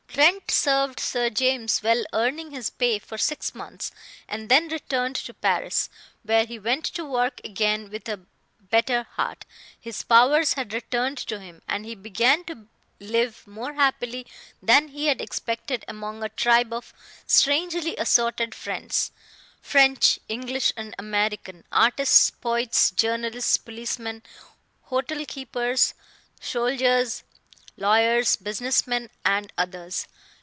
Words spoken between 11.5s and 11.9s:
and